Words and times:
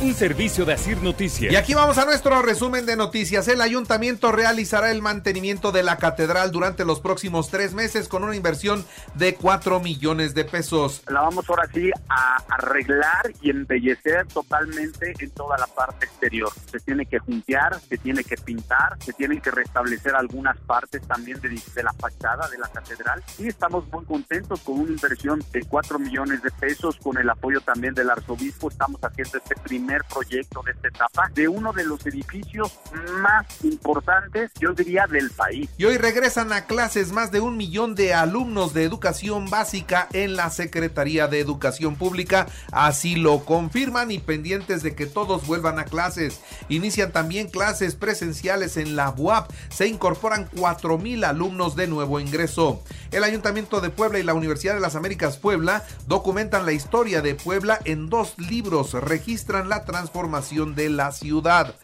Un 0.00 0.12
servicio 0.14 0.64
de 0.64 0.72
Asir 0.72 1.02
Noticias. 1.02 1.52
Y 1.52 1.56
aquí 1.56 1.72
vamos 1.72 1.98
a 1.98 2.04
nuestro 2.04 2.42
resumen 2.42 2.84
de 2.84 2.96
noticias. 2.96 3.48
El 3.48 3.60
ayuntamiento 3.60 4.32
realizará 4.32 4.90
el 4.90 5.00
mantenimiento 5.00 5.72
de 5.72 5.82
la 5.82 5.98
catedral 5.98 6.50
durante 6.50 6.84
los 6.84 7.00
próximos 7.00 7.48
tres 7.48 7.74
meses 7.74 8.08
con 8.08 8.24
una 8.24 8.34
inversión 8.34 8.84
de 9.14 9.34
4 9.34 9.80
millones 9.80 10.34
de 10.34 10.44
pesos. 10.44 11.02
La 11.08 11.20
vamos 11.22 11.48
ahora 11.48 11.68
sí 11.72 11.90
a 12.08 12.36
arreglar 12.48 13.32
y 13.40 13.50
embellecer 13.50 14.26
totalmente 14.26 15.14
en 15.18 15.30
toda 15.30 15.56
la 15.58 15.66
parte 15.66 16.06
exterior. 16.06 16.50
Se 16.70 16.80
tiene 16.80 17.06
que 17.06 17.18
juntear, 17.18 17.80
se 17.80 17.96
tiene 17.96 18.24
que 18.24 18.36
pintar, 18.36 18.96
se 19.02 19.12
tienen 19.12 19.40
que 19.40 19.50
restablecer 19.50 20.14
algunas 20.14 20.58
partes 20.58 21.02
también 21.06 21.40
de, 21.40 21.48
de 21.48 21.82
la 21.82 21.92
fachada 21.92 22.48
de 22.48 22.58
la 22.58 22.68
catedral. 22.68 23.22
Y 23.38 23.48
estamos 23.48 23.86
muy 23.92 24.04
contentos 24.04 24.60
con 24.60 24.80
una 24.80 24.90
inversión 24.90 25.42
de 25.52 25.62
4 25.62 25.98
millones 25.98 26.42
de 26.42 26.50
pesos, 26.50 26.96
con 27.02 27.16
el 27.16 27.30
apoyo 27.30 27.60
también 27.60 27.94
del 27.94 28.10
arzobispo. 28.10 28.70
Estamos 28.70 29.00
haciendo 29.02 29.38
este 29.38 29.54
primer 29.56 29.83
proyecto 30.08 30.62
de 30.62 30.72
esta 30.72 30.88
etapa 30.88 31.30
de 31.34 31.48
uno 31.48 31.72
de 31.72 31.84
los 31.84 32.04
edificios 32.06 32.72
más 33.20 33.46
importantes, 33.64 34.50
yo 34.60 34.72
diría, 34.72 35.06
del 35.06 35.30
país. 35.30 35.68
Y 35.76 35.84
hoy 35.84 35.96
regresan 35.96 36.52
a 36.52 36.66
clases 36.66 37.12
más 37.12 37.30
de 37.30 37.40
un 37.40 37.56
millón 37.56 37.94
de 37.94 38.14
alumnos 38.14 38.74
de 38.74 38.84
educación 38.84 39.50
básica 39.50 40.08
en 40.12 40.36
la 40.36 40.50
Secretaría 40.50 41.28
de 41.28 41.40
Educación 41.40 41.96
Pública. 41.96 42.46
Así 42.72 43.16
lo 43.16 43.44
confirman 43.44 44.10
y 44.10 44.18
pendientes 44.18 44.82
de 44.82 44.94
que 44.94 45.06
todos 45.06 45.46
vuelvan 45.46 45.78
a 45.78 45.84
clases. 45.84 46.40
Inician 46.68 47.12
también 47.12 47.48
clases 47.48 47.94
presenciales 47.94 48.76
en 48.76 48.96
la 48.96 49.10
UAP. 49.10 49.50
Se 49.70 49.86
incorporan 49.86 50.48
4 50.56 50.98
mil 50.98 51.24
alumnos 51.24 51.76
de 51.76 51.86
nuevo 51.86 52.20
ingreso. 52.20 52.82
El 53.10 53.24
Ayuntamiento 53.24 53.80
de 53.80 53.90
Puebla 53.90 54.18
y 54.18 54.22
la 54.22 54.34
Universidad 54.34 54.74
de 54.74 54.80
las 54.80 54.96
Américas 54.96 55.36
Puebla 55.36 55.84
documentan 56.06 56.66
la 56.66 56.72
historia 56.72 57.22
de 57.22 57.34
Puebla 57.34 57.80
en 57.84 58.08
dos 58.08 58.34
libros. 58.38 58.92
Registran 58.92 59.68
la 59.68 59.73
transformación 59.82 60.76
de 60.76 60.90
la 60.90 61.10
ciudad. 61.10 61.74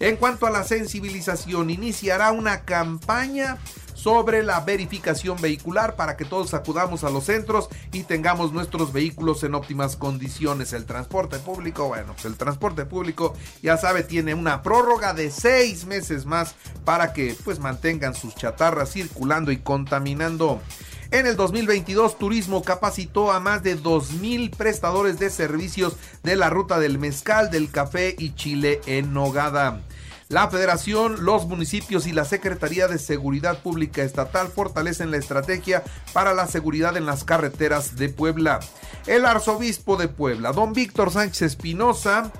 En 0.00 0.16
cuanto 0.16 0.46
a 0.46 0.50
la 0.50 0.62
sensibilización, 0.62 1.70
iniciará 1.70 2.30
una 2.30 2.60
campaña 2.60 3.58
sobre 3.98 4.44
la 4.44 4.60
verificación 4.60 5.40
vehicular 5.40 5.96
para 5.96 6.16
que 6.16 6.24
todos 6.24 6.54
acudamos 6.54 7.02
a 7.02 7.10
los 7.10 7.24
centros 7.24 7.68
y 7.92 8.04
tengamos 8.04 8.52
nuestros 8.52 8.92
vehículos 8.92 9.42
en 9.42 9.56
óptimas 9.56 9.96
condiciones. 9.96 10.72
El 10.72 10.84
transporte 10.84 11.38
público, 11.40 11.88
bueno, 11.88 12.12
pues 12.12 12.24
el 12.26 12.36
transporte 12.36 12.84
público 12.84 13.34
ya 13.60 13.76
sabe, 13.76 14.04
tiene 14.04 14.34
una 14.34 14.62
prórroga 14.62 15.14
de 15.14 15.32
seis 15.32 15.84
meses 15.84 16.26
más 16.26 16.54
para 16.84 17.12
que 17.12 17.36
pues 17.44 17.58
mantengan 17.58 18.14
sus 18.14 18.36
chatarras 18.36 18.92
circulando 18.92 19.50
y 19.50 19.56
contaminando. 19.56 20.60
En 21.10 21.26
el 21.26 21.36
2022, 21.36 22.18
Turismo 22.18 22.62
capacitó 22.62 23.32
a 23.32 23.40
más 23.40 23.62
de 23.62 23.78
2.000 23.78 24.54
prestadores 24.54 25.18
de 25.18 25.30
servicios 25.30 25.96
de 26.22 26.36
la 26.36 26.50
ruta 26.50 26.78
del 26.78 26.98
mezcal, 26.98 27.50
del 27.50 27.70
café 27.70 28.14
y 28.18 28.34
chile 28.34 28.82
en 28.84 29.14
Nogada. 29.14 29.80
La 30.28 30.50
Federación, 30.50 31.24
los 31.24 31.46
municipios 31.46 32.06
y 32.06 32.12
la 32.12 32.26
Secretaría 32.26 32.86
de 32.88 32.98
Seguridad 32.98 33.62
Pública 33.62 34.02
Estatal 34.02 34.48
fortalecen 34.48 35.10
la 35.10 35.16
estrategia 35.16 35.82
para 36.12 36.34
la 36.34 36.46
seguridad 36.46 36.94
en 36.98 37.06
las 37.06 37.24
carreteras 37.24 37.96
de 37.96 38.10
Puebla. 38.10 38.60
El 39.06 39.24
arzobispo 39.24 39.96
de 39.96 40.08
Puebla, 40.08 40.52
don 40.52 40.74
Víctor 40.74 41.10
Sánchez 41.10 41.40
Espinosa, 41.40 42.30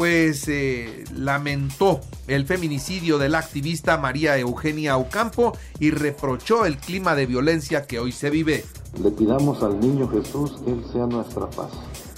pues 0.00 0.48
eh, 0.48 1.04
lamentó 1.14 2.00
el 2.26 2.46
feminicidio 2.46 3.18
de 3.18 3.28
la 3.28 3.38
activista 3.38 3.98
María 3.98 4.38
Eugenia 4.38 4.96
Ocampo 4.96 5.52
y 5.78 5.90
reprochó 5.90 6.64
el 6.64 6.78
clima 6.78 7.14
de 7.14 7.26
violencia 7.26 7.86
que 7.86 7.98
hoy 7.98 8.10
se 8.10 8.30
vive. 8.30 8.64
Le 8.98 9.10
pidamos 9.10 9.62
al 9.62 9.78
niño 9.78 10.08
Jesús 10.08 10.52
que 10.64 10.70
Él 10.70 10.82
sea 10.90 11.04
nuestra 11.04 11.50
paz, 11.50 11.72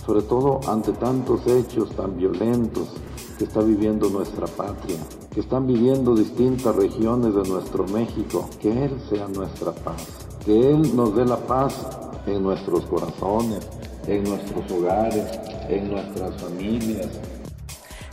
sobre 0.06 0.22
todo 0.22 0.60
ante 0.70 0.92
tantos 0.92 1.44
hechos 1.48 1.90
tan 1.96 2.16
violentos 2.16 2.90
que 3.36 3.46
está 3.46 3.58
viviendo 3.62 4.08
nuestra 4.10 4.46
patria, 4.46 4.98
que 5.34 5.40
están 5.40 5.66
viviendo 5.66 6.14
distintas 6.14 6.76
regiones 6.76 7.34
de 7.34 7.42
nuestro 7.48 7.84
México, 7.88 8.48
que 8.60 8.84
Él 8.84 8.96
sea 9.10 9.26
nuestra 9.26 9.72
paz, 9.72 10.06
que 10.44 10.70
Él 10.70 10.94
nos 10.94 11.16
dé 11.16 11.24
la 11.24 11.38
paz 11.48 11.74
en 12.26 12.44
nuestros 12.44 12.84
corazones, 12.84 13.66
en 14.06 14.22
nuestros 14.22 14.70
hogares, 14.70 15.26
en 15.68 15.90
nuestras 15.90 16.40
familias, 16.40 17.08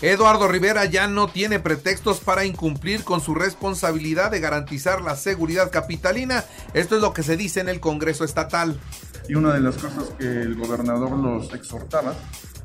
Eduardo 0.02 0.48
Rivera 0.48 0.86
ya 0.86 1.08
no 1.08 1.28
tiene 1.28 1.60
pretextos 1.60 2.22
para 2.22 2.46
incumplir 2.46 3.04
con 3.04 3.20
su 3.20 3.36
responsabilidad 3.36 4.32
de 4.32 4.40
garantizar 4.40 5.02
la 5.02 5.18
seguridad 5.18 5.72
capitalina. 5.72 6.46
Esto 6.74 6.96
es 6.96 7.02
lo 7.02 7.12
que 7.12 7.22
se 7.22 7.36
dice 7.36 7.60
en 7.60 7.68
el 7.68 7.82
Congreso 7.82 8.24
Estatal. 8.24 8.80
Y 9.28 9.36
una 9.36 9.54
de 9.54 9.60
las 9.60 9.76
cosas 9.76 10.06
que 10.18 10.26
el 10.26 10.56
gobernador 10.56 11.12
los 11.12 11.54
exhortaba 11.54 12.14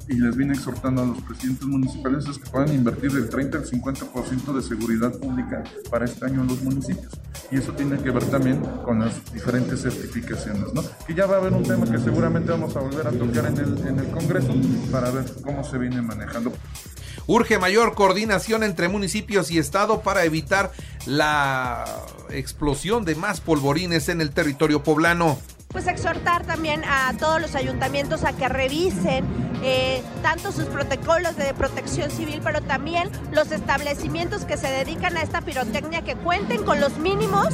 y 0.08 0.14
les 0.14 0.36
viene 0.36 0.52
exhortando 0.54 1.02
a 1.02 1.06
los 1.06 1.20
presidentes 1.22 1.66
municipales 1.66 2.26
es 2.26 2.38
que 2.38 2.50
puedan 2.50 2.72
invertir 2.74 3.12
del 3.12 3.28
30 3.28 3.58
al 3.58 3.64
50% 3.64 4.52
de 4.54 4.62
seguridad 4.62 5.12
pública 5.12 5.64
para 5.90 6.04
este 6.04 6.26
año 6.26 6.42
en 6.42 6.48
los 6.48 6.62
municipios. 6.62 7.12
Y 7.50 7.58
eso 7.58 7.72
tiene 7.72 7.98
que 7.98 8.10
ver 8.10 8.24
también 8.24 8.60
con 8.84 9.00
las 9.00 9.32
diferentes 9.32 9.82
certificaciones, 9.82 10.72
¿no? 10.74 10.82
Que 11.06 11.14
ya 11.14 11.26
va 11.26 11.36
a 11.36 11.38
haber 11.38 11.52
un 11.52 11.62
tema 11.62 11.86
que 11.90 11.98
seguramente 11.98 12.50
vamos 12.50 12.76
a 12.76 12.80
volver 12.80 13.06
a 13.06 13.12
tocar 13.12 13.46
en 13.46 13.58
el, 13.58 13.86
en 13.86 13.98
el 13.98 14.10
Congreso 14.10 14.54
para 14.90 15.10
ver 15.10 15.24
cómo 15.42 15.64
se 15.64 15.78
viene 15.78 16.02
manejando. 16.02 16.52
Urge 17.26 17.58
mayor 17.58 17.94
coordinación 17.94 18.62
entre 18.62 18.88
municipios 18.88 19.50
y 19.50 19.58
Estado 19.58 20.02
para 20.02 20.24
evitar 20.24 20.72
la 21.06 21.84
explosión 22.30 23.04
de 23.04 23.14
más 23.14 23.40
polvorines 23.40 24.08
en 24.08 24.20
el 24.20 24.30
territorio 24.30 24.82
poblano 24.82 25.38
pues 25.74 25.88
exhortar 25.88 26.46
también 26.46 26.84
a 26.84 27.12
todos 27.18 27.40
los 27.40 27.56
ayuntamientos 27.56 28.22
a 28.22 28.32
que 28.32 28.48
revisen 28.48 29.24
eh, 29.66 30.02
tanto 30.22 30.52
sus 30.52 30.66
protocolos 30.66 31.36
de 31.36 31.54
protección 31.54 32.10
civil, 32.10 32.40
pero 32.44 32.60
también 32.60 33.10
los 33.32 33.50
establecimientos 33.50 34.44
que 34.44 34.58
se 34.58 34.68
dedican 34.68 35.16
a 35.16 35.22
esta 35.22 35.40
pirotecnia 35.40 36.02
que 36.02 36.16
cuenten 36.16 36.64
con 36.64 36.80
los 36.80 36.98
mínimos 36.98 37.48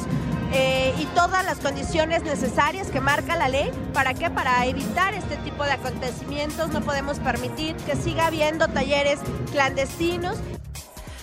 eh, 0.52 0.92
y 0.98 1.04
todas 1.14 1.44
las 1.44 1.58
condiciones 1.58 2.24
necesarias 2.24 2.88
que 2.88 3.00
marca 3.00 3.36
la 3.36 3.48
ley. 3.48 3.70
¿Para 3.94 4.14
qué? 4.14 4.28
Para 4.28 4.66
evitar 4.66 5.14
este 5.14 5.36
tipo 5.36 5.62
de 5.62 5.70
acontecimientos. 5.70 6.70
No 6.70 6.80
podemos 6.80 7.20
permitir 7.20 7.76
que 7.76 7.94
siga 7.94 8.26
habiendo 8.26 8.66
talleres 8.66 9.20
clandestinos. 9.52 10.36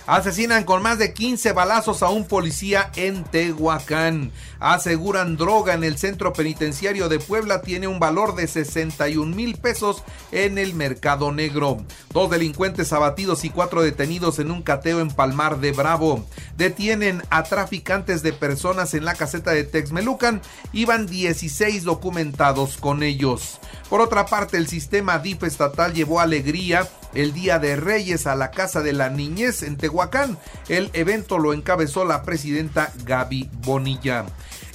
Asesinan 0.07 0.63
con 0.63 0.81
más 0.81 0.99
de 0.99 1.13
15 1.13 1.51
balazos 1.51 2.01
a 2.01 2.07
un 2.07 2.25
policía 2.25 2.91
en 2.95 3.25
Tehuacán. 3.25 4.31
Aseguran 4.57 5.35
droga 5.35 5.73
en 5.73 5.83
el 5.83 5.97
centro 5.97 6.31
penitenciario 6.31 7.09
de 7.09 7.19
Puebla 7.19 7.61
tiene 7.61 7.89
un 7.89 7.99
valor 7.99 8.33
de 8.35 8.47
61 8.47 9.35
mil 9.35 9.57
pesos 9.57 10.03
en 10.31 10.57
el 10.59 10.73
mercado 10.75 11.33
negro. 11.33 11.83
Dos 12.13 12.29
delincuentes 12.29 12.93
abatidos 12.93 13.43
y 13.43 13.49
cuatro 13.49 13.81
detenidos 13.81 14.39
en 14.39 14.49
un 14.49 14.61
cateo 14.61 15.01
en 15.01 15.09
Palmar 15.09 15.59
de 15.59 15.73
Bravo. 15.73 16.25
Detienen 16.55 17.21
a 17.29 17.43
traficantes 17.43 18.23
de 18.23 18.31
personas 18.31 18.93
en 18.93 19.03
la 19.03 19.13
caseta 19.13 19.51
de 19.51 19.65
Texmelucan. 19.65 20.41
Iban 20.71 21.05
16 21.05 21.83
documentados 21.83 22.77
con 22.77 23.03
ellos. 23.03 23.59
Por 23.89 23.99
otra 23.99 24.25
parte, 24.25 24.55
el 24.55 24.69
sistema 24.69 25.19
DIF 25.19 25.43
estatal 25.43 25.93
llevó 25.93 26.21
alegría 26.21 26.87
el 27.17 27.33
Día 27.33 27.57
de 27.57 27.75
Reyes 27.75 28.27
a 28.27 28.35
la 28.35 28.51
Casa 28.51 28.83
de 28.83 28.93
la 28.93 29.09
Niñez 29.09 29.63
en 29.63 29.75
Tehuacán. 29.75 30.37
El 30.69 30.91
evento 30.93 31.39
lo 31.39 31.51
encabezó 31.51 32.05
la 32.05 32.21
presidenta 32.21 32.93
Gaby 33.05 33.49
Bonilla. 33.63 34.25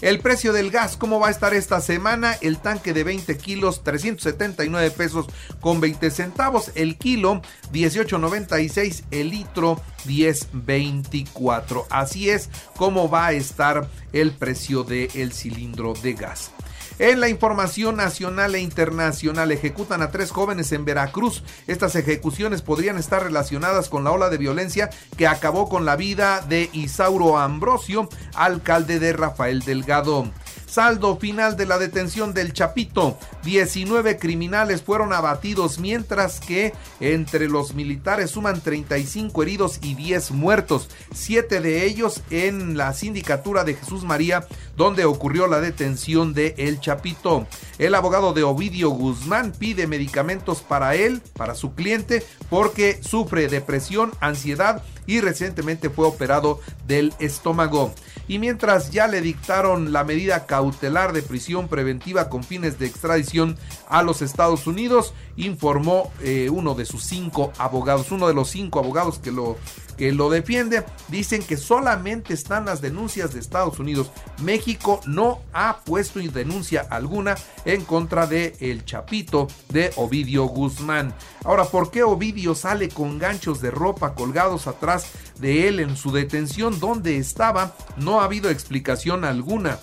El 0.01 0.19
precio 0.19 0.53
del 0.53 0.73
gas, 0.73 0.97
¿cómo 0.97 1.21
va 1.21 1.29
a 1.29 1.31
estar 1.31 1.55
esta 1.55 1.81
semana? 1.81 2.37
El 2.41 2.59
tanque 2.59 2.93
de 2.93 3.05
20 3.05 3.39
kilos, 3.39 3.85
379 3.85 4.91
pesos 4.91 5.27
con 5.61 5.81
20 5.81 6.11
centavos. 6.11 6.73
El 6.75 6.99
kilo, 6.99 7.43
18.96. 7.73 9.05
El 9.13 9.31
litro, 9.31 9.81
10.24. 10.09 11.87
Así 11.91 12.29
es 12.29 12.51
como 12.77 13.09
va 13.09 13.27
a 13.27 13.33
estar 13.33 13.89
el 14.13 14.33
precio 14.33 14.83
del 14.83 15.33
cilindro 15.33 15.95
de 15.95 16.15
gas. 16.15 16.51
En 16.99 17.21
la 17.21 17.29
información 17.29 17.97
nacional 17.97 18.55
e 18.55 18.61
internacional 18.61 19.51
ejecutan 19.51 20.03
a 20.03 20.11
tres 20.11 20.31
jóvenes 20.31 20.73
en 20.73 20.85
Veracruz. 20.85 21.43
Estas 21.67 21.97
ejecuciones 21.97 22.63
podrían 22.63 22.99
estar 22.99 23.23
relacionadas 23.23 23.89
con 23.89 24.05
la 24.05 24.13
ola 24.13 24.29
de 24.29 24.39
violencia 24.39 24.91
que 25.17 25.27
acabó 25.27 25.69
con 25.69 25.85
la 25.85 25.97
vida 25.97 26.43
de 26.43 26.69
Isauro 26.73 27.39
Ambrosio, 27.39 28.09
alcalde 28.35 28.99
de 28.99 29.13
Rafael 29.13 29.61
Delgado. 29.61 30.31
Saldo 30.73 31.19
final 31.19 31.59
de 31.59 31.67
la 31.67 31.77
detención 31.77 32.33
del 32.33 32.55
Chapito. 32.55 33.19
19 33.45 34.17
criminales 34.17 34.81
fueron 34.81 35.13
abatidos 35.13 35.79
mientras 35.79 36.41
que 36.41 36.73
entre 36.99 37.51
los 37.51 37.75
militares 37.75 38.31
suman 38.31 38.63
35 38.63 39.43
heridos 39.43 39.81
y 39.83 39.93
10 39.93 40.31
muertos. 40.31 40.89
Siete 41.13 41.61
de 41.61 41.85
ellos 41.85 42.23
en 42.31 42.79
la 42.79 42.95
sindicatura 42.95 43.65
de 43.65 43.75
Jesús 43.75 44.05
María 44.05 44.47
donde 44.75 45.05
ocurrió 45.05 45.47
la 45.47 45.61
detención 45.61 46.33
de 46.33 46.55
El 46.57 46.81
Chapito. 46.81 47.47
El 47.79 47.95
abogado 47.95 48.33
de 48.33 48.43
Ovidio 48.43 48.89
Guzmán 48.89 49.53
pide 49.53 49.87
medicamentos 49.87 50.63
para 50.63 50.95
él, 50.95 51.21
para 51.37 51.55
su 51.55 51.75
cliente, 51.75 52.25
porque 52.49 52.99
sufre 53.03 53.49
depresión, 53.49 54.13
ansiedad 54.21 54.83
y 55.07 55.21
recientemente 55.21 55.91
fue 55.91 56.07
operado 56.07 56.61
del 56.87 57.13
estómago. 57.19 57.93
Y 58.29 58.39
mientras 58.39 58.91
ya 58.91 59.09
le 59.09 59.21
dictaron 59.21 59.93
la 59.93 60.05
medida 60.05 60.47
cautelar 60.47 61.13
de 61.13 61.23
prisión 61.23 61.69
preventiva 61.69 62.29
con 62.29 62.45
fines 62.45 62.79
de 62.79 62.87
extradición 62.87 63.57
a 63.89 64.03
los 64.03 64.23
Estados 64.23 64.67
Unidos, 64.67 65.15
informó 65.37 66.13
eh, 66.21 66.49
uno 66.51 66.75
de 66.75 66.85
sus 66.85 67.05
cinco 67.05 67.53
abogados, 67.59 68.11
uno 68.11 68.29
de 68.29 68.35
los 68.35 68.51
cinco 68.51 68.79
abogados 68.79 69.19
que 69.19 69.33
lo 69.33 69.57
que 70.03 70.11
lo 70.11 70.31
defiende, 70.31 70.85
dicen 71.07 71.45
que 71.45 71.57
solamente 71.57 72.35
están 72.35 72.65
las 72.65 72.81
denuncias 72.81 73.33
de 73.33 73.39
Estados 73.39 73.79
Unidos. 73.79 74.11
México 74.43 75.01
no 75.07 75.43
ha 75.53 75.77
puesto 75.85 76.19
denuncia 76.19 76.85
alguna 76.91 77.37
en 77.65 77.85
contra 77.85 78.27
de 78.27 78.57
el 78.59 78.85
Chapito 78.85 79.47
de 79.69 79.93
Ovidio 79.95 80.47
Guzmán. 80.47 81.15
Ahora, 81.45 81.67
¿por 81.67 81.93
qué 81.93 82.03
Ovidio 82.03 82.57
sale 82.57 82.89
con 82.89 83.21
ganchos 83.21 83.61
de 83.61 83.71
ropa 83.71 84.17
colgados 84.17 84.67
atrás 84.67 85.07
de 85.39 85.69
él 85.69 85.79
en 85.79 85.97
su 85.97 86.11
detención? 86.11 86.81
¿Dónde 86.81 87.19
estaba? 87.19 87.77
No 87.97 88.21
ha 88.21 88.25
habido 88.25 88.51
explicación 88.51 89.25
alguna. 89.25 89.79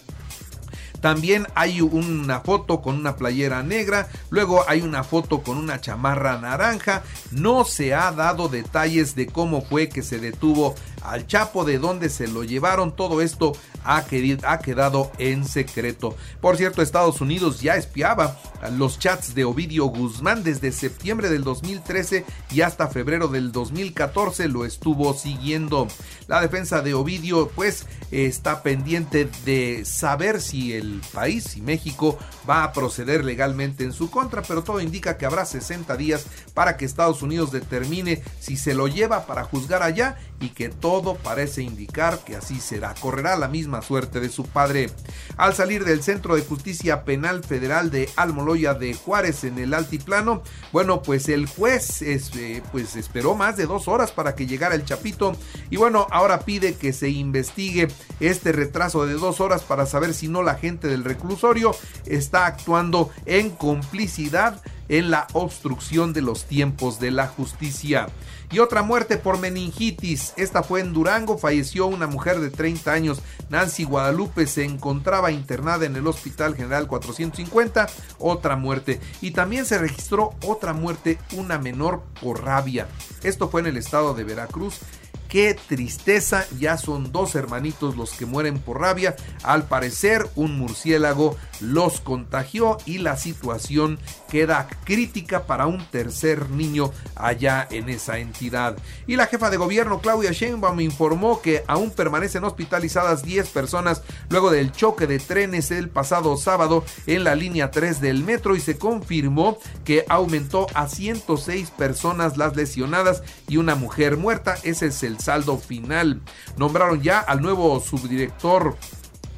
También 1.02 1.48
hay 1.56 1.82
una 1.82 2.42
foto 2.42 2.82
con 2.82 2.96
una 2.96 3.16
playera 3.16 3.64
negra, 3.64 4.08
luego 4.30 4.64
hay 4.68 4.82
una 4.82 5.04
foto 5.04 5.42
con 5.42 5.58
una 5.58 5.80
chamarra 5.80 6.40
naranja. 6.40 7.04
No 7.32 7.64
se 7.64 7.94
ha 7.94 8.12
dado 8.12 8.50
detalles 8.50 9.16
de 9.16 9.28
cómo 9.28 9.62
fue 9.62 9.90
que 9.90 10.04
se 10.04 10.20
detuvo 10.20 10.76
al 11.02 11.28
Chapo, 11.28 11.66
de 11.66 11.80
dónde 11.80 12.10
se 12.10 12.28
lo 12.28 12.44
llevaron. 12.44 12.96
Todo 12.96 13.22
esto 13.22 13.54
ha, 13.90 14.60
quedado 14.60 15.12
en 15.18 15.46
secreto. 15.46 16.16
Por 16.42 16.58
cierto, 16.58 16.82
Estados 16.82 17.22
Unidos 17.22 17.60
ya 17.62 17.76
espiaba 17.76 18.38
los 18.78 19.00
chats 19.00 19.34
de 19.34 19.46
Ovidio 19.46 19.86
Guzmán 19.86 20.44
desde 20.44 20.72
septiembre 20.72 21.30
del 21.30 21.44
2013 21.44 22.24
y 22.52 22.62
hasta 22.62 22.88
febrero 22.88 23.28
del 23.30 23.52
2014 23.52 24.48
lo 24.48 24.66
estuvo 24.66 25.14
siguiendo. 25.16 25.88
La 26.28 26.40
defensa 26.40 26.82
de 26.82 26.94
Ovidio 26.94 27.50
pues 27.56 27.88
está 28.12 28.62
pendiente 28.62 29.28
de 29.46 29.84
saber 29.86 30.40
si 30.40 30.74
el 30.74 31.02
país, 31.12 31.46
si 31.46 31.62
México 31.62 32.20
va 32.48 32.64
a 32.64 32.74
proceder 32.74 33.26
legalmente 33.26 33.84
en 33.84 33.94
su 33.94 34.12
contra, 34.12 34.44
pero 34.44 34.64
todo 34.64 34.82
indica 34.82 35.18
que 35.18 35.26
habrá 35.26 35.46
60 35.46 35.98
días 35.98 36.26
para 36.54 36.78
que 36.78 36.86
Estados 36.86 37.24
Unidos 37.24 37.52
determine 37.52 38.22
si 38.40 38.56
se 38.56 38.76
lo 38.76 38.88
lleva 38.88 39.26
para 39.26 39.46
juzgar 39.46 39.82
allá 39.82 40.18
y 40.40 40.50
que 40.50 40.70
todo 40.70 41.16
parece 41.16 41.64
indicar 41.64 42.20
que 42.20 42.36
así 42.36 42.60
será. 42.60 42.94
Correrá 43.00 43.36
la 43.36 43.48
misma 43.48 43.79
suerte 43.82 44.20
de 44.20 44.30
su 44.30 44.44
padre. 44.44 44.90
Al 45.38 45.54
salir 45.54 45.86
del 45.86 46.04
Centro 46.04 46.36
de 46.36 46.42
Justicia 46.42 47.04
Penal 47.04 47.44
Federal 47.44 47.92
de 47.92 48.10
Almoloya 48.16 48.74
de 48.74 48.94
Juárez 48.94 49.44
en 49.44 49.58
el 49.58 49.74
Altiplano, 49.74 50.44
bueno, 50.72 51.02
pues 51.02 51.30
el 51.30 51.48
juez 51.48 52.02
este, 52.02 52.62
pues 52.72 52.96
esperó 52.96 53.36
más 53.36 53.58
de 53.58 53.66
dos 53.66 53.88
horas 53.88 54.12
para 54.12 54.36
que 54.36 54.48
llegara 54.48 54.76
el 54.76 54.86
Chapito 54.86 55.36
y 55.70 55.78
bueno, 55.78 56.08
ahora 56.12 56.42
pide 56.42 56.76
que 56.76 56.94
se 56.94 57.10
investigue 57.10 57.88
este 58.20 58.52
retraso 58.52 59.06
de 59.06 59.14
dos 59.14 59.40
horas 59.40 59.64
para 59.64 59.86
saber 59.86 60.14
si 60.14 60.28
no 60.28 60.44
la 60.44 60.56
gente 60.56 60.88
del 60.88 61.04
reclusorio 61.04 61.76
está 62.06 62.46
actuando 62.46 63.10
en 63.26 63.50
complicidad 63.50 64.62
en 64.90 65.12
la 65.12 65.28
obstrucción 65.34 66.12
de 66.12 66.22
los 66.22 66.46
tiempos 66.46 67.00
de 67.00 67.12
la 67.12 67.28
justicia. 67.28 68.08
Y 68.52 68.60
otra 68.60 68.82
muerte 68.82 69.18
por 69.18 69.38
meningitis. 69.38 70.34
Esta 70.36 70.64
fue 70.64 70.82
en 70.82 70.92
Durango. 70.92 71.38
Falleció 71.38 71.86
una 71.86 72.08
mujer 72.08 72.40
de 72.40 72.50
30 72.50 72.92
años. 72.92 73.22
Nancy 73.50 73.84
Guadalupe 73.84 74.48
se 74.48 74.64
encontraba 74.64 75.32
internada 75.32 75.86
en 75.86 75.96
el 75.96 76.08
Hospital 76.08 76.56
General 76.56 76.88
450. 76.88 77.88
Otra 78.18 78.56
muerte. 78.56 79.00
Y 79.22 79.32
también 79.32 79.66
se 79.66 79.78
registró 79.78 80.32
otra 80.44 80.74
muerte, 80.74 81.20
una 81.38 81.60
menor 81.60 82.02
por 82.20 82.44
rabia. 82.44 82.88
Esto 83.22 83.50
fue 83.50 83.62
en 83.62 83.68
el 83.68 83.78
estado 83.78 84.16
de 84.16 84.24
Veracruz. 84.24 84.80
Qué 85.30 85.54
tristeza, 85.54 86.48
ya 86.60 86.76
son 86.76 87.12
dos 87.12 87.36
hermanitos 87.36 87.96
los 87.96 88.14
que 88.14 88.26
mueren 88.26 88.58
por 88.58 88.82
rabia. 88.82 89.16
Al 89.44 89.68
parecer 89.68 90.28
un 90.36 90.58
murciélago 90.58 91.38
los 91.60 92.02
contagió 92.02 92.80
y 92.88 92.98
la 92.98 93.16
situación 93.16 94.00
queda 94.32 94.68
crítica 94.86 95.44
para 95.46 95.68
un 95.68 95.86
tercer 95.86 96.50
niño 96.50 96.92
allá 97.16 97.68
en 97.70 97.90
esa 97.90 98.18
entidad. 98.18 98.76
Y 99.06 99.18
la 99.18 99.28
jefa 99.28 99.52
de 99.52 99.58
gobierno 99.58 100.02
Claudia 100.02 100.32
Sheinbaum 100.32 100.80
informó 100.80 101.42
que 101.42 101.64
aún 101.68 101.92
permanecen 101.92 102.44
hospitalizadas 102.44 103.22
10 103.22 103.50
personas 103.50 104.02
luego 104.30 104.50
del 104.50 104.72
choque 104.72 105.06
de 105.06 105.20
trenes 105.20 105.70
el 105.70 105.90
pasado 105.90 106.38
sábado 106.38 106.84
en 107.06 107.24
la 107.24 107.36
línea 107.36 107.70
3 107.70 108.02
del 108.02 108.24
metro 108.24 108.56
y 108.56 108.62
se 108.62 108.80
confirmó 108.80 109.60
que 109.84 110.06
aumentó 110.10 110.66
a 110.74 110.88
106 110.88 111.70
personas 111.70 112.36
las 112.36 112.56
lesionadas 112.56 113.22
y 113.48 113.58
una 113.58 113.76
mujer 113.76 114.18
muerta. 114.18 114.56
Ese 114.64 114.88
es 114.88 115.04
el 115.04 115.19
saldo 115.20 115.58
final. 115.58 116.22
Nombraron 116.58 117.02
ya 117.02 117.20
al 117.20 117.42
nuevo 117.42 117.80
subdirector 117.80 118.78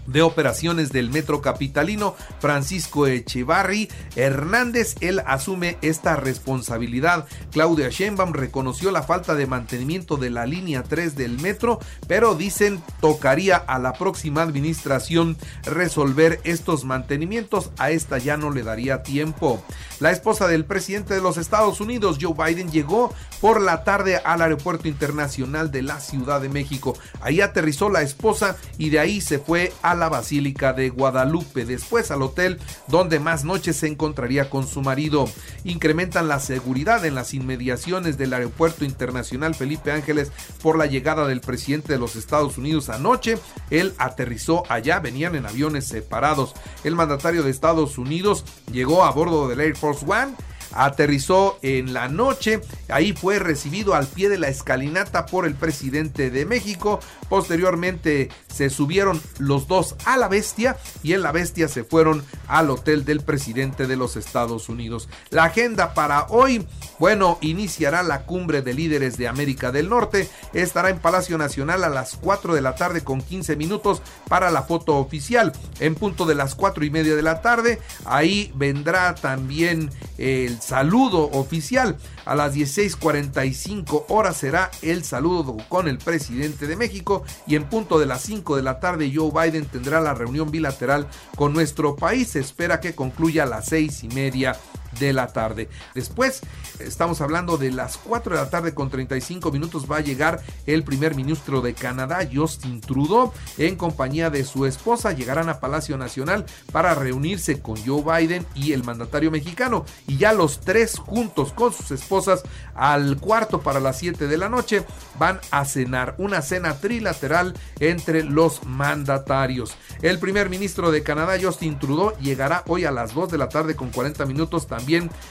de 0.07 0.22
operaciones 0.22 0.92
del 0.92 1.10
Metro 1.10 1.42
Capitalino, 1.42 2.16
Francisco 2.39 3.07
Echevarri 3.07 3.89
Hernández. 4.16 4.95
Él 5.01 5.22
asume 5.25 5.78
esta 5.81 6.16
responsabilidad. 6.16 7.25
Claudia 7.51 7.89
Sheinbaum 7.89 8.33
reconoció 8.33 8.92
la 8.92 9.04
falta 9.04 9.36
de 9.36 9.48
mantenimiento 9.48 10.18
de 10.18 10.30
la 10.30 10.45
línea 10.45 10.83
3 10.83 11.16
del 11.16 11.39
metro, 11.39 11.80
pero 12.07 12.36
dicen 12.36 12.81
tocaría 13.00 13.57
a 13.57 13.80
la 13.80 13.94
próxima 13.94 14.42
administración 14.42 15.38
resolver 15.63 16.39
estos 16.44 16.84
mantenimientos. 16.84 17.72
A 17.77 17.92
esta 17.92 18.18
ya 18.18 18.38
no 18.38 18.51
le 18.51 18.63
daría 18.63 19.04
tiempo. 19.04 19.63
La 20.00 20.12
esposa 20.12 20.48
del 20.48 20.66
presidente 20.66 21.13
de 21.13 21.22
los 21.22 21.38
Estados 21.38 21.80
Unidos, 21.80 22.18
Joe 22.19 22.34
Biden, 22.34 22.72
llegó 22.72 23.13
por 23.41 23.59
la 23.59 23.83
tarde 23.83 24.21
al 24.23 24.41
aeropuerto 24.41 24.88
internacional 24.88 25.71
de 25.71 25.81
la 25.81 25.99
Ciudad 25.99 26.39
de 26.39 26.47
México. 26.47 26.95
Ahí 27.19 27.41
aterrizó 27.41 27.89
la 27.89 28.03
esposa 28.03 28.55
y 28.77 28.91
de 28.91 28.99
ahí 28.99 29.19
se 29.19 29.39
fue 29.39 29.73
a 29.81 29.95
la 29.95 30.07
Basílica 30.07 30.73
de 30.73 30.89
Guadalupe, 30.89 31.65
después 31.65 32.11
al 32.11 32.21
hotel 32.21 32.60
donde 32.88 33.19
más 33.19 33.43
noches 33.43 33.75
se 33.77 33.88
encontraría 33.88 34.50
con 34.50 34.67
su 34.67 34.81
marido. 34.81 35.25
Incrementan 35.63 36.27
la 36.27 36.39
seguridad 36.39 37.03
en 37.03 37.15
las 37.15 37.33
inmediaciones 37.33 38.17
del 38.17 38.33
Aeropuerto 38.33 38.86
Internacional 38.86 39.55
Felipe 39.55 39.91
Ángeles 39.91 40.31
por 40.62 40.77
la 40.77 40.86
llegada 40.86 41.27
del 41.27 41.41
presidente 41.41 41.93
de 41.93 42.00
los 42.00 42.15
Estados 42.15 42.57
Unidos 42.60 42.89
anoche. 42.89 43.39
Él 43.71 43.93
aterrizó 43.98 44.63
allá, 44.69 45.00
venían 45.00 45.36
en 45.36 45.48
aviones 45.48 45.88
separados. 45.88 46.53
El 46.83 46.95
mandatario 46.95 47.41
de 47.41 47.50
Estados 47.50 47.98
Unidos 47.98 48.45
llegó 48.71 49.03
a 49.03 49.12
bordo 49.12 49.48
del 49.48 49.62
Air 49.62 49.75
Force 49.75 50.05
One 50.07 50.36
aterrizó 50.74 51.58
en 51.62 51.94
la 51.94 52.08
noche. 52.08 52.62
Ahí 52.90 53.13
fue 53.13 53.40
recibido 53.40 53.96
al 53.96 54.08
pie 54.08 54.30
de 54.30 54.38
la 54.38 54.48
escalinata 54.48 55.25
por 55.25 55.46
el 55.46 55.56
presidente 55.56 56.30
de 56.30 56.46
México. 56.46 57.00
Posteriormente 57.30 58.30
se 58.48 58.70
subieron 58.70 59.22
los 59.40 59.68
dos 59.68 59.96
a 60.06 60.18
la 60.18 60.28
bestia 60.28 60.78
y 61.04 61.13
en 61.13 61.22
la 61.22 61.32
bestia 61.32 61.68
se 61.68 61.84
fueron 61.84 62.24
al 62.48 62.70
hotel 62.70 63.06
del 63.06 63.22
presidente 63.22 63.88
de 63.88 63.96
los 63.96 64.16
Estados 64.16 64.70
Unidos. 64.70 65.10
La 65.30 65.46
agenda 65.46 65.94
para 65.94 66.28
hoy, 66.30 66.68
bueno, 67.00 67.38
iniciará 67.42 68.04
la 68.04 68.24
cumbre 68.24 68.62
de 68.62 68.74
líderes 68.74 69.18
de 69.18 69.28
América 69.28 69.72
del 69.72 69.90
Norte. 69.90 70.30
Estará 70.54 70.90
en 70.90 71.00
Palacio 71.00 71.38
Nacional 71.38 71.84
a 71.84 71.90
las 71.90 72.16
4 72.18 72.54
de 72.54 72.62
la 72.62 72.75
tarde 72.75 73.04
con 73.04 73.22
15 73.22 73.56
minutos 73.56 74.01
para 74.28 74.51
la 74.51 74.63
foto 74.63 74.98
oficial. 74.98 75.54
En 75.80 75.96
punto 75.96 76.25
de 76.25 76.36
las 76.36 76.56
4 76.56 76.84
y 76.86 76.90
media 76.90 77.16
de 77.16 77.22
la 77.22 77.42
tarde, 77.42 77.80
ahí 78.06 78.51
vendrá 78.56 79.16
también 79.16 79.90
el 80.18 80.62
saludo 80.62 81.30
oficial. 81.32 81.98
A 82.25 82.36
las 82.36 82.53
16:45 82.53 84.06
horas 84.10 84.38
será 84.38 84.72
el 84.82 85.03
saludo 85.03 85.58
con 85.70 85.88
el 85.88 85.98
presidente 85.98 86.68
de 86.68 86.75
México 86.75 87.24
y 87.48 87.56
en 87.56 87.70
punto 87.70 88.00
de 88.00 88.06
las 88.06 88.22
5 88.22 88.56
de 88.56 88.63
la 88.63 88.80
tarde 88.80 89.12
Joe 89.13 89.32
Biden 89.32 89.65
tendrá 89.65 90.01
la 90.01 90.13
reunión 90.13 90.51
bilateral 90.51 91.08
con 91.36 91.53
nuestro 91.53 91.96
país. 91.96 92.30
Se 92.30 92.39
espera 92.39 92.80
que 92.80 92.96
concluya 92.96 93.44
a 93.44 93.48
las 93.48 93.65
seis 93.65 94.03
y 94.03 94.08
media 94.10 94.56
de 95.00 95.13
la 95.13 95.27
tarde. 95.27 95.69
Después, 95.93 96.41
estamos 96.79 97.21
hablando 97.21 97.57
de 97.57 97.71
las 97.71 97.98
4 97.98 98.36
de 98.36 98.41
la 98.41 98.50
tarde 98.50 98.74
con 98.74 98.89
35 98.89 99.51
minutos, 99.51 99.89
va 99.89 99.98
a 99.98 100.01
llegar 100.01 100.41
el 100.65 100.83
primer 100.83 101.15
ministro 101.15 101.62
de 101.62 101.74
Canadá, 101.74 102.27
Justin 102.31 102.81
Trudeau, 102.81 103.33
en 103.57 103.75
compañía 103.75 104.29
de 104.29 104.43
su 104.43 104.65
esposa. 104.65 105.12
Llegarán 105.13 105.50
a 105.50 105.60
Palacio 105.60 105.98
Nacional 105.98 106.45
para 106.71 106.93
reunirse 106.95 107.62
con 107.62 107.77
Joe 107.83 108.03
Biden 108.03 108.45
y 108.55 108.74
el 108.74 108.83
mandatario 108.83 109.31
mexicano. 109.31 109.86
Y 110.07 110.17
ya 110.17 110.33
los 110.33 110.60
tres 110.60 110.98
juntos 111.00 111.53
con 111.53 111.74
sus 111.74 111.91
esposas 111.91 112.43
al 112.75 113.17
cuarto 113.17 113.62
para 113.62 113.79
las 113.79 113.98
7 114.00 114.27
de 114.27 114.38
la 114.38 114.50
noche 114.50 114.83
van 115.17 115.39
a 115.51 115.65
cenar 115.65 116.15
una 116.17 116.41
cena 116.41 116.79
trilateral 116.79 117.53
entre 117.79 118.24
los 118.24 118.65
mandatarios. 118.65 119.75
El 120.01 120.19
primer 120.19 120.50
ministro 120.50 120.91
de 120.91 121.03
Canadá, 121.03 121.38
Justin 121.41 121.79
Trudeau, 121.79 122.17
llegará 122.19 122.63
hoy 122.67 122.86
a 122.86 122.91
las 122.91 123.13
2 123.13 123.31
de 123.31 123.38
la 123.38 123.50
tarde 123.50 123.75
con 123.75 123.89
40 123.89 124.25
minutos 124.25 124.67
también 124.67 124.80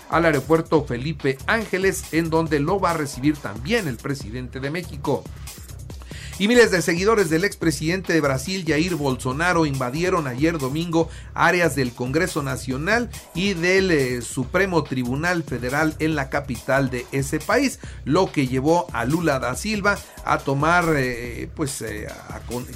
al 0.09 0.25
aeropuerto 0.25 0.85
Felipe 0.85 1.39
Ángeles, 1.47 2.13
en 2.13 2.31
donde 2.31 2.61
lo 2.61 2.81
va 2.81 2.93
a 2.93 2.97
recibir 2.97 3.37
también 3.37 3.89
el 3.89 3.97
presidente 3.97 4.61
de 4.61 4.71
México. 4.71 5.25
Y 6.41 6.49
miles 6.49 6.71
de 6.71 6.81
seguidores 6.81 7.29
del 7.29 7.45
expresidente 7.45 8.15
de 8.15 8.21
Brasil, 8.23 8.65
Jair 8.67 8.95
Bolsonaro, 8.95 9.67
invadieron 9.67 10.27
ayer 10.27 10.57
domingo 10.57 11.11
áreas 11.35 11.77
del 11.77 11.93
Congreso 11.93 12.43
Nacional 12.43 13.11
y 13.35 13.53
del 13.53 13.91
eh, 13.91 14.23
Supremo 14.23 14.83
Tribunal 14.83 15.43
Federal 15.43 15.95
en 15.99 16.15
la 16.15 16.31
capital 16.31 16.89
de 16.89 17.05
ese 17.13 17.41
país, 17.41 17.79
lo 18.07 18.33
que 18.33 18.47
llevó 18.47 18.87
a 18.95 19.05
Lula 19.05 19.39
da 19.39 19.55
Silva 19.55 19.99
a 20.25 20.39
tomar, 20.39 20.87
eh, 20.97 21.51
pues 21.55 21.83
eh, 21.83 22.09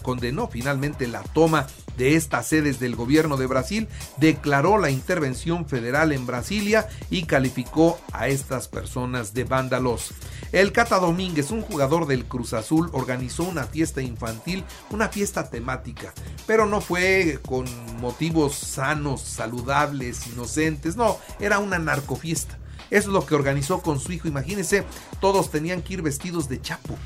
condenó 0.03 0.47
finalmente 0.49 1.09
la 1.09 1.23
toma 1.23 1.67
de 1.97 2.17
estas 2.17 2.47
sedes 2.47 2.81
del 2.81 2.97
gobierno 2.97 3.37
de 3.37 3.47
Brasil, 3.47 3.89
declaró 4.17 4.79
la 4.79 4.91
intervención 4.91 5.67
federal 5.67 6.13
en 6.13 6.27
Brasilia 6.27 6.89
y 7.11 7.25
calificó 7.25 7.99
a 8.13 8.29
estas 8.29 8.69
personas 8.69 9.35
de 9.35 9.45
vándalos. 9.45 10.13
El 10.53 10.73
Cata 10.73 10.99
Domínguez, 10.99 11.51
un 11.51 11.63
jugador 11.63 12.07
del 12.07 12.27
Cruz 12.27 12.53
Azul, 12.53 12.89
organizó 12.93 13.45
una 13.45 13.65
fiesta 13.65 14.03
infantil, 14.03 14.65
una 14.91 15.09
fiesta 15.09 15.51
temática, 15.51 16.13
pero 16.47 16.67
no 16.67 16.81
fue 16.81 17.39
con 17.47 17.67
motivos 18.01 18.55
sanos, 18.55 19.21
saludables, 19.21 20.27
inocentes, 20.29 20.97
no, 20.97 21.19
era 21.41 21.59
una 21.59 21.79
narcofiesta. 21.79 22.59
Eso 22.91 23.09
es 23.09 23.15
lo 23.15 23.27
que 23.27 23.35
organizó 23.35 23.81
con 23.81 23.99
su 23.99 24.13
hijo. 24.13 24.29
Imagínense, 24.29 24.85
todos 25.21 25.51
tenían 25.51 25.83
que 25.83 25.95
ir 25.95 26.03
vestidos 26.03 26.49
de 26.49 26.61
chapo. 26.61 26.97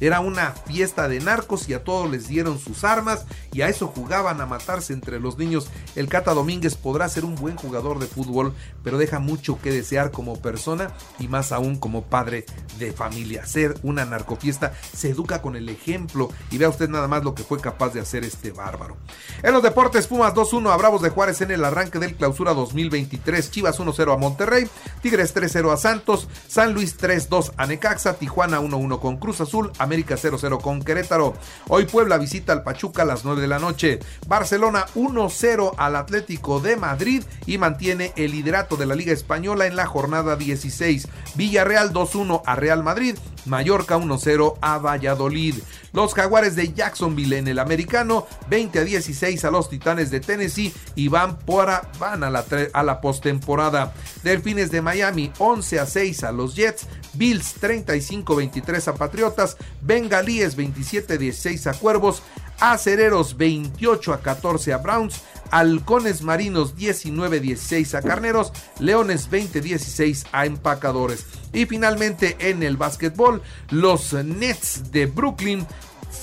Era 0.00 0.20
una 0.20 0.52
fiesta 0.52 1.08
de 1.08 1.20
narcos 1.20 1.68
y 1.68 1.74
a 1.74 1.84
todos 1.84 2.10
les 2.10 2.28
dieron 2.28 2.58
sus 2.58 2.84
armas 2.84 3.24
y 3.52 3.62
a 3.62 3.68
eso 3.68 3.86
jugaban 3.88 4.40
a 4.40 4.46
matarse 4.46 4.92
entre 4.92 5.20
los 5.20 5.38
niños. 5.38 5.68
El 5.94 6.08
Cata 6.08 6.34
Domínguez 6.34 6.74
podrá 6.74 7.08
ser 7.08 7.24
un 7.24 7.34
buen 7.34 7.56
jugador 7.56 7.98
de 7.98 8.06
fútbol, 8.06 8.52
pero 8.82 8.98
deja 8.98 9.18
mucho 9.18 9.58
que 9.60 9.70
desear 9.70 10.10
como 10.10 10.40
persona 10.40 10.90
y 11.18 11.28
más 11.28 11.52
aún 11.52 11.76
como 11.76 12.04
padre 12.04 12.44
de 12.78 12.92
familia. 12.92 13.46
Ser 13.46 13.74
una 13.82 14.04
narcofiesta 14.04 14.72
se 14.94 15.10
educa 15.10 15.42
con 15.42 15.56
el 15.56 15.68
ejemplo 15.68 16.28
y 16.50 16.58
vea 16.58 16.68
usted 16.68 16.88
nada 16.88 17.08
más 17.08 17.24
lo 17.24 17.34
que 17.34 17.42
fue 17.42 17.60
capaz 17.60 17.92
de 17.92 18.00
hacer 18.00 18.24
este 18.24 18.50
bárbaro. 18.50 18.96
En 19.42 19.52
los 19.52 19.62
deportes, 19.62 20.06
Pumas 20.06 20.34
2-1 20.34 20.70
a 20.70 20.76
Bravos 20.76 21.02
de 21.02 21.10
Juárez 21.10 21.40
en 21.40 21.50
el 21.50 21.64
arranque 21.64 21.98
del 21.98 22.14
clausura 22.14 22.54
2023. 22.54 23.50
Chivas 23.50 23.78
1-0 23.78 24.12
a 24.12 24.16
Monterrey, 24.16 24.68
Tigres 25.02 25.34
3-0 25.34 25.72
a 25.72 25.76
Santos, 25.76 26.28
San 26.48 26.74
Luis 26.74 26.98
3-2 26.98 27.52
a 27.56 27.66
Necaxa, 27.66 28.14
Tijuana 28.14 28.60
1-1 28.60 29.00
con 29.00 29.16
Cruz 29.16 29.40
Azul, 29.40 29.72
América 29.86 30.16
0-0 30.16 30.60
con 30.60 30.82
Querétaro. 30.82 31.34
Hoy 31.68 31.86
Puebla 31.86 32.18
visita 32.18 32.52
al 32.52 32.62
Pachuca 32.62 33.02
a 33.02 33.06
las 33.06 33.24
9 33.24 33.40
de 33.40 33.48
la 33.48 33.58
noche. 33.58 34.00
Barcelona 34.26 34.86
1-0 34.94 35.74
al 35.78 35.96
Atlético 35.96 36.60
de 36.60 36.76
Madrid 36.76 37.22
y 37.46 37.56
mantiene 37.58 38.12
el 38.16 38.32
liderato 38.32 38.76
de 38.76 38.86
la 38.86 38.94
Liga 38.94 39.12
Española 39.12 39.66
en 39.66 39.76
la 39.76 39.86
jornada 39.86 40.36
16. 40.36 41.08
Villarreal 41.34 41.92
2-1 41.92 42.42
a 42.44 42.56
Real 42.56 42.82
Madrid. 42.82 43.16
Mallorca 43.46 43.96
1-0 43.96 44.58
a 44.60 44.78
Valladolid. 44.78 45.56
Los 45.92 46.14
Jaguares 46.14 46.56
de 46.56 46.72
Jacksonville 46.72 47.38
en 47.38 47.48
el 47.48 47.58
americano 47.58 48.26
20 48.48 48.78
a 48.80 48.84
16 48.84 49.44
a 49.44 49.50
los 49.50 49.70
Titanes 49.70 50.10
de 50.10 50.20
Tennessee 50.20 50.72
y 50.94 51.08
van, 51.08 51.38
para, 51.38 51.90
van 51.98 52.24
a 52.24 52.30
la, 52.30 52.44
la 52.82 53.00
postemporada. 53.00 53.94
Delfines 54.22 54.70
de 54.70 54.82
Miami 54.82 55.32
11 55.38 55.80
a 55.80 55.86
6 55.86 56.24
a 56.24 56.32
los 56.32 56.54
Jets. 56.54 56.86
Bills 57.14 57.60
35-23 57.60 58.88
a 58.88 58.94
Patriotas. 58.94 59.56
Bengalíes 59.80 60.56
27-16 60.56 61.70
a 61.70 61.74
Cuervos. 61.74 62.22
Acereros 62.60 63.36
28 63.36 64.14
a 64.14 64.20
14 64.20 64.72
a 64.72 64.78
Browns, 64.78 65.20
Halcones 65.50 66.22
Marinos 66.22 66.76
19-16 66.76 67.94
a 67.94 68.02
Carneros, 68.02 68.52
Leones 68.78 69.30
20-16 69.30 70.26
a 70.32 70.46
Empacadores. 70.46 71.26
Y 71.52 71.66
finalmente 71.66 72.36
en 72.38 72.62
el 72.62 72.76
básquetbol, 72.76 73.42
los 73.70 74.12
Nets 74.12 74.92
de 74.92 75.06
Brooklyn 75.06 75.66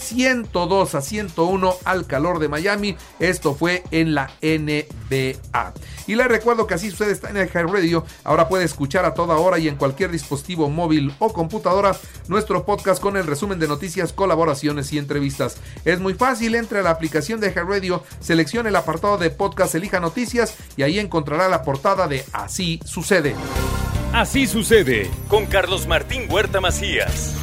102 0.03 0.95
a 0.95 1.01
101 1.01 1.73
al 1.85 2.05
calor 2.05 2.39
de 2.39 2.49
Miami. 2.49 2.95
Esto 3.19 3.55
fue 3.55 3.83
en 3.91 4.13
la 4.13 4.31
NBA. 4.41 5.73
Y 6.07 6.15
les 6.15 6.27
recuerdo 6.27 6.67
que 6.67 6.73
así 6.73 6.89
usted 6.89 7.09
está 7.09 7.29
en 7.29 7.37
el 7.37 7.49
Radio. 7.49 8.05
Ahora 8.23 8.47
puede 8.47 8.65
escuchar 8.65 9.05
a 9.05 9.13
toda 9.13 9.37
hora 9.37 9.59
y 9.59 9.67
en 9.67 9.75
cualquier 9.75 10.11
dispositivo 10.11 10.69
móvil 10.69 11.13
o 11.19 11.31
computadora 11.31 11.95
nuestro 12.27 12.65
podcast 12.65 13.01
con 13.01 13.17
el 13.17 13.27
resumen 13.27 13.59
de 13.59 13.67
noticias, 13.67 14.13
colaboraciones 14.13 14.91
y 14.93 14.97
entrevistas. 14.97 15.57
Es 15.85 15.99
muy 15.99 16.13
fácil, 16.13 16.55
entre 16.55 16.79
a 16.79 16.83
la 16.83 16.91
aplicación 16.91 17.39
de 17.39 17.51
High 17.51 17.65
Radio, 17.65 18.03
seleccione 18.19 18.69
el 18.69 18.75
apartado 18.75 19.17
de 19.17 19.29
podcast, 19.29 19.75
elija 19.75 19.99
noticias 19.99 20.55
y 20.77 20.83
ahí 20.83 20.99
encontrará 20.99 21.47
la 21.47 21.63
portada 21.63 22.07
de 22.07 22.25
Así 22.33 22.79
sucede. 22.85 23.35
Así 24.13 24.45
sucede 24.45 25.09
con 25.27 25.45
Carlos 25.45 25.87
Martín 25.87 26.27
Huerta 26.29 26.61
Macías. 26.61 27.42